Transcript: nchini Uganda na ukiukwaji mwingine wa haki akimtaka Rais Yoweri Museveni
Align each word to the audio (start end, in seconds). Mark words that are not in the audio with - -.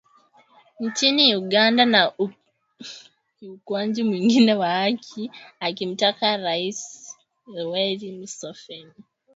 nchini 0.79 1.35
Uganda 1.35 1.85
na 1.85 2.11
ukiukwaji 3.39 4.03
mwingine 4.03 4.53
wa 4.53 4.69
haki 4.69 5.31
akimtaka 5.59 6.37
Rais 6.37 7.15
Yoweri 7.55 8.11
Museveni 8.11 8.91